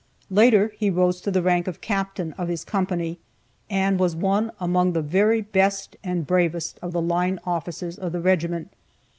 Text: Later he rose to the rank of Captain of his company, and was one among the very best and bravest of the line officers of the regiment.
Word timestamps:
Later 0.31 0.73
he 0.79 0.89
rose 0.89 1.21
to 1.21 1.29
the 1.29 1.43
rank 1.43 1.67
of 1.67 1.79
Captain 1.79 2.33
of 2.33 2.47
his 2.47 2.63
company, 2.65 3.19
and 3.69 3.99
was 3.99 4.15
one 4.15 4.51
among 4.59 4.93
the 4.93 5.01
very 5.03 5.41
best 5.41 5.95
and 6.03 6.25
bravest 6.25 6.79
of 6.81 6.91
the 6.91 7.01
line 7.03 7.37
officers 7.45 7.99
of 7.99 8.11
the 8.11 8.19
regiment. 8.19 8.73